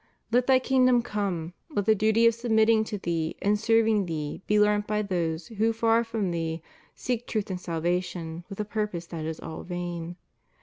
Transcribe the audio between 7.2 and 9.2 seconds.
truth and salvation with a purpose